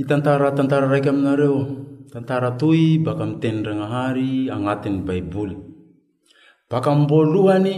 i 0.00 0.04
tantara 0.10 0.48
tantara 0.56 0.86
raiky 0.92 1.08
aminareo 1.12 1.60
tantara 2.12 2.50
toy 2.60 2.82
baka 3.04 3.22
amitenindragnahary 3.28 4.48
agnatin'ny 4.54 5.00
baiboly 5.06 5.56
baka 6.72 6.88
amboalohany 6.96 7.74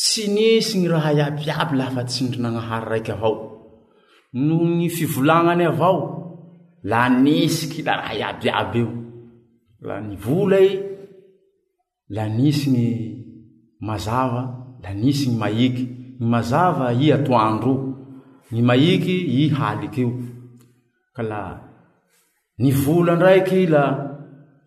tsy 0.00 0.24
nisy 0.34 0.74
ny 0.80 0.86
raha 0.92 1.10
iaby 1.18 1.42
iaby 1.52 1.74
lafa 1.80 2.02
tsindrinagnahary 2.10 2.86
raiky 2.96 3.12
avao 3.16 3.34
noho 4.46 4.64
ny 4.78 4.84
fivolagnany 4.96 5.64
avao 5.72 5.98
la 6.90 7.02
nisiky 7.24 7.80
la 7.86 7.92
raha 8.00 8.12
iaby 8.22 8.44
iaby 8.48 8.78
io 8.80 8.88
la 9.86 9.96
nivola 10.08 10.56
y 10.68 10.72
la 12.16 12.24
nisy 12.38 12.64
ny 12.76 12.84
mazava 13.86 14.42
la 14.82 14.90
nisy 15.00 15.26
ny 15.30 15.36
maiky 15.42 15.84
ny 16.20 16.26
mazava 16.32 16.86
i 16.96 17.06
atoandro 17.16 17.72
ny 18.52 18.58
maiky 18.68 19.16
i 19.44 19.52
haliky 19.58 20.00
io 20.02 20.10
ka 21.16 21.22
la 21.30 21.40
nyvola 22.62 23.12
ndraiky 23.16 23.56
i 23.64 23.68
la 23.74 23.84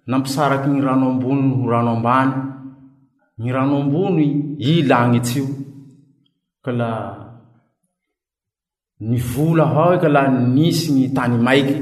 nampisaraky 0.10 0.68
ny 0.74 0.80
ranoambony 0.88 1.48
rano 1.72 1.92
ambany 1.98 2.32
ny 3.40 3.48
rano 3.56 3.76
ambony 3.82 4.26
ilà 4.72 4.98
gnytsy 5.08 5.38
io 5.42 5.48
ka 6.64 6.72
la 6.80 6.92
nivola 9.10 9.64
ahao 9.68 9.90
eky 9.96 10.10
la 10.16 10.24
nisy 10.56 10.86
ny 10.96 11.04
tany 11.16 11.36
maiky 11.46 11.78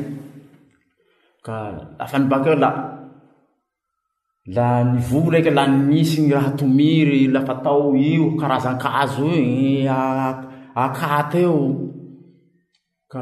ka 1.45 1.55
lafa 1.99 2.17
nibakeo 2.21 2.55
la 2.63 2.69
la 4.55 4.67
nivola 4.91 5.35
eky 5.41 5.51
la 5.57 5.63
ninisy 5.73 6.17
ny 6.21 6.27
raha 6.35 6.49
tomiry 6.59 7.21
lafa 7.35 7.53
tao 7.63 7.85
io 8.13 8.25
karazan-kazo 8.39 9.25
i 9.31 9.45
eh, 9.91 10.35
akat 10.83 11.31
eo 11.43 11.57
ka 13.13 13.21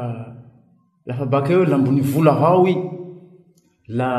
lafa 1.06 1.24
bakeo 1.24 1.64
la 1.64 1.78
mbony 1.78 2.00
vola 2.00 2.32
ao 2.50 2.62
i 2.74 2.76
la 3.98 4.10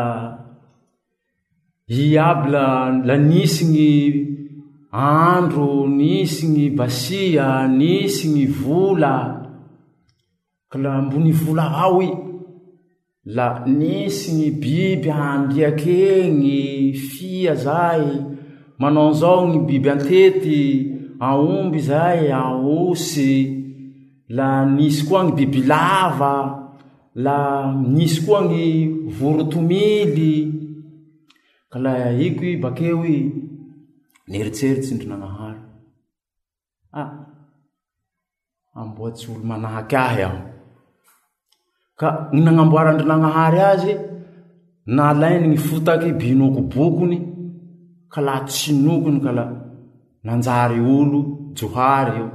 i 2.03 2.03
abla 2.31 2.65
la 3.07 3.15
nisy 3.29 3.63
gny 3.71 4.15
andro 5.07 5.67
nisy 5.99 6.43
gny 6.51 6.69
basia 6.77 7.47
nisy 7.79 8.27
gny 8.33 8.45
vola 8.61 9.13
k 10.69 10.73
la 10.83 10.89
ambony 10.99 11.31
vola 11.41 11.65
hao 11.75 11.97
i 12.09 12.11
la 13.35 13.47
nisy 13.79 14.25
gny 14.31 14.51
biby 14.63 15.09
amdiake 15.11 16.01
gny 16.39 16.93
fia 17.09 17.53
zay 17.65 18.03
manao 18.79 19.11
zao 19.21 19.41
gny 19.47 19.65
biby 19.67 19.89
antety 19.95 20.61
aomby 21.27 21.79
zay 21.89 22.31
aosy 22.41 23.35
la 24.37 24.47
nisy 24.75 25.01
koa 25.07 25.21
gny 25.25 25.35
bibilava 25.37 26.33
la 27.25 27.35
misy 27.95 28.17
koa 28.25 28.41
gny 28.47 28.63
vorotomily 29.17 30.31
ka 31.71 31.77
la 31.85 31.93
ikoi 32.27 32.53
bakeoi 32.63 33.17
neritseritsy 34.29 34.91
ndrinagnaharya 34.93 35.63
amboatsy 38.79 39.25
olo 39.31 39.41
manahaky 39.49 39.95
ahy 40.07 40.21
aho 40.27 40.39
ka 41.99 42.07
ny 42.33 42.39
nagnamboarandrinagnahary 42.45 43.59
azy 43.71 43.93
nalainy 44.95 45.45
ny 45.49 45.57
fotaky 45.67 46.09
binoko 46.21 46.61
bokony 46.73 47.17
ka 48.13 48.19
laha 48.25 48.41
tsinokony 48.49 49.19
ka 49.25 49.31
la 49.37 49.43
nanjary 50.25 50.79
olo 50.99 51.19
johary 51.57 52.11
io 52.21 52.27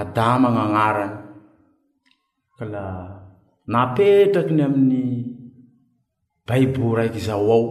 adama 0.00 0.46
gn'agnarany 0.54 1.14
ka 2.58 2.64
la 2.74 2.84
napetrakiny 3.68 4.64
amin'ny 4.64 5.04
baibo 6.48 6.96
raiky 6.96 7.20
zao 7.20 7.44
ao 7.52 7.62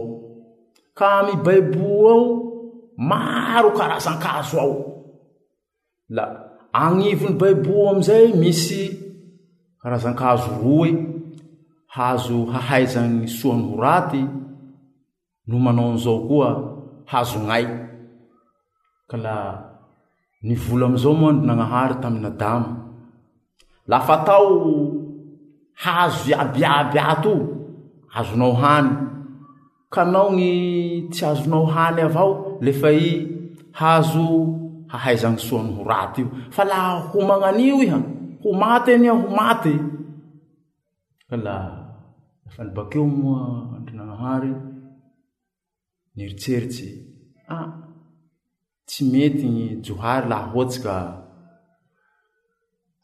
ka 0.94 1.08
am 1.26 1.42
baibo 1.42 1.90
ao 2.14 2.24
maro 2.96 3.70
karazan-kazo 3.78 4.56
ao 4.62 4.74
la 6.16 6.24
agnivony 6.72 7.34
baibo 7.40 7.88
amizay 7.90 8.26
misy 8.42 8.84
karazankazo 9.82 10.50
roy 10.62 10.90
hazo 11.96 12.38
hahaizagny 12.54 13.26
soany 13.38 13.62
ho 13.70 13.74
raty 13.82 14.22
no 15.50 15.56
manao 15.64 15.90
aizao 15.98 16.18
koa 16.30 16.50
hazo 17.10 17.38
gn'ay 17.44 17.64
ka 19.10 19.16
la 19.24 19.36
ny 20.46 20.54
vola 20.62 20.84
amizao 20.86 21.14
moady 21.20 21.42
nagnahary 21.46 21.94
taminyadama 22.02 22.68
lafatao 23.90 24.46
hazo 25.82 26.34
abiaby 26.40 26.98
at 26.98 27.26
azonao 28.16 28.52
hany 28.52 28.88
kaanao 29.92 30.30
gny 30.30 31.08
tsy 31.10 31.24
azonao 31.26 31.66
hany 31.66 32.00
avao 32.02 32.58
lefa 32.60 32.90
i 32.92 33.10
hazo 33.72 34.28
hahaizany 34.90 35.38
soany 35.38 35.72
ho 35.76 35.82
raty 35.90 36.20
io 36.20 36.28
fa 36.50 36.64
laha 36.70 36.92
ho 37.10 37.18
magnanio 37.28 37.76
iha 37.84 37.98
ho 38.42 38.50
maty 38.62 38.90
ania 38.94 39.12
ho 39.20 39.28
maty 39.38 39.74
ka 41.28 41.36
la 41.44 41.56
afa 42.46 42.60
nibakeo 42.64 43.06
moa 43.18 43.42
andrinanahary 43.76 44.50
nieritseritsy 46.14 46.90
a 47.48 47.54
ah, 47.54 47.66
tsy 48.86 49.00
mety 49.12 49.46
ny 49.56 49.64
johary 49.86 50.26
laha 50.30 50.46
ohatsy 50.54 50.78
ka 50.84 50.94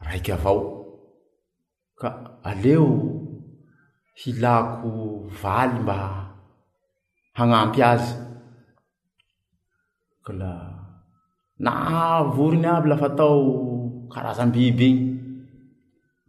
raiky 0.05 0.33
avao 0.37 0.84
ka 2.01 2.11
aleo 2.51 2.87
hilako 4.23 4.91
valy 5.43 5.79
mba 5.83 5.97
hagnampy 7.37 7.81
azy 7.91 8.09
ka 10.25 10.33
la 10.41 10.51
naavorony 11.65 12.67
aby 12.75 12.87
lafa 12.91 13.09
tao 13.19 13.41
karazanbiby 14.13 14.89
iny 14.91 15.01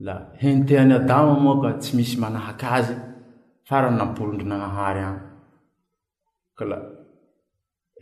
la 0.05 0.13
hentehany 0.41 0.93
adama 0.99 1.33
moaka 1.43 1.69
tsy 1.81 1.91
misy 1.97 2.15
manahaky 2.21 2.65
azy 2.77 2.95
farany 3.67 3.97
namporondrinagnahary 3.99 5.01
any 5.09 5.19
ka 6.57 6.63
la 6.71 6.77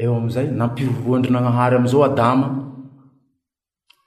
eo 0.01 0.11
amizay 0.19 0.47
nampiroroandrinagnahary 0.59 1.73
amizao 1.75 2.03
adama 2.11 2.47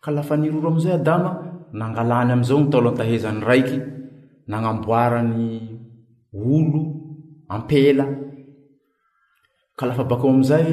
ka 0.03 0.09
lafa 0.17 0.34
niroro 0.41 0.69
amizay 0.71 0.94
adama 1.00 1.31
nangalany 1.75 2.31
amizao 2.32 2.59
ny 2.62 2.69
taolantahizany 2.71 3.41
raiky 3.49 3.78
nagnamboarany 4.47 5.47
olo 6.34 6.82
ampela 7.54 8.04
ka 9.78 9.82
lafa 9.88 10.05
bakeo 10.06 10.31
amizay 10.34 10.66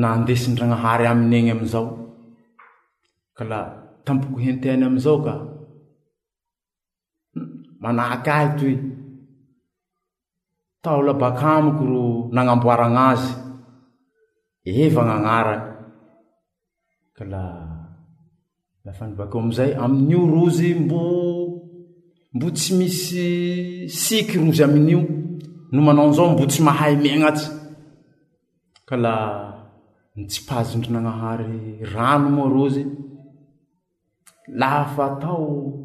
nandesindragnahary 0.00 1.04
aminy 1.08 1.36
igny 1.40 1.52
amizao 1.56 1.86
ka 3.36 3.44
la 3.50 3.60
tampoko 4.04 4.36
henteany 4.44 4.82
amizao 4.88 5.16
ka 5.24 5.34
hmm, 7.34 7.48
manahaky 7.82 8.30
ahy 8.36 8.48
toy 8.58 8.74
taola 10.84 11.12
bakamiko 11.22 11.84
ro 11.92 12.02
nagnamboaragn 12.34 12.98
azy 13.10 13.32
evagn'agnarany 14.84 15.64
ka 17.16 17.24
la 17.32 17.42
lafa 18.84 19.06
nivakeo 19.06 19.40
amizay 19.40 19.74
amin'io 19.74 20.26
rozy 20.26 20.74
mbo 20.74 21.00
mbo 22.32 22.50
tsy 22.50 22.74
misy 22.74 23.88
siky 23.88 24.38
rozy 24.38 24.62
amin'io 24.64 25.00
no 25.72 25.82
manaonzao 25.82 26.32
mbo 26.32 26.44
tsy 26.46 26.62
mahay 26.62 26.94
minatsy 27.02 27.44
ka 28.88 28.96
la 28.96 29.14
nitsypahazindrinagnahary 30.16 31.84
rano 31.92 32.28
moa 32.36 32.48
rozy 32.48 32.84
lahafa 34.58 35.06
tao 35.20 35.76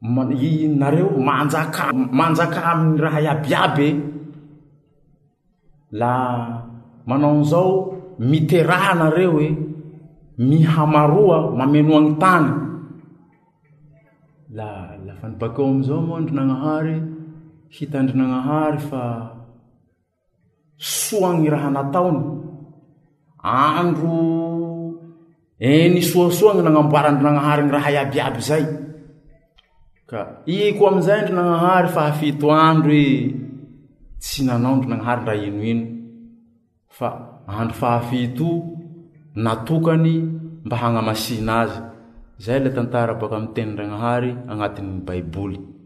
minareo 0.00 1.10
manaka 1.26 1.84
manjaka 2.18 2.60
amiy 2.72 3.00
raha 3.04 3.20
iabiiaby 3.26 3.88
e 3.88 3.94
laha 6.00 6.38
manaonzao 7.08 7.70
miteraha 8.30 8.92
nareo 9.00 9.40
e 9.46 9.67
mihamaroa 10.38 11.50
mamenoagny 11.50 12.14
tany 12.22 12.48
la 14.54 14.94
lafa 15.06 15.26
nibakeo 15.28 15.66
amizao 15.66 15.98
moa 16.02 16.20
ndrinagnahary 16.22 17.02
hitandrinanahary 17.74 18.78
fa 18.78 19.04
soa 20.78 21.34
gny 21.34 21.50
raha 21.50 21.70
nataony 21.76 22.20
andro 23.42 24.16
enysoasoa 25.58 26.54
ny 26.54 26.62
nanamboarandrinanahary 26.62 27.60
ny 27.66 27.72
raha 27.74 27.88
iabyiaby 27.92 28.40
zay 28.48 28.64
ka 30.06 30.18
iko 30.46 30.82
amizay 30.88 31.20
ndrinanahary 31.26 31.88
fahafito 31.90 32.46
androe 32.54 33.34
tsy 34.22 34.44
nanao 34.46 34.76
ndrinanahary 34.78 35.20
ndra 35.22 35.34
ino 35.34 35.60
ino 35.72 35.86
fa 36.96 37.08
andro 37.58 37.74
fahafito 37.74 38.77
natokany 39.38 40.10
mba 40.66 40.76
hagnamasina 40.82 41.52
azy 41.62 41.78
zay 42.44 42.58
la 42.64 42.70
tantara 42.76 43.12
boka 43.18 43.36
amiy 43.38 43.52
tenindragnahary 43.54 44.30
agnatin'y 44.52 44.98
baiboly 45.06 45.77